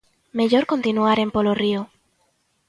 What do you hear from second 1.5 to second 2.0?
río.